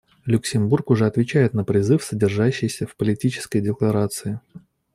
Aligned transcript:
Люксембург 0.25 0.89
уже 0.89 1.05
отвечает 1.05 1.53
на 1.53 1.63
призыв, 1.63 2.03
содержащийся 2.03 2.87
в 2.87 2.95
Политической 2.95 3.61
декларации. 3.61 4.39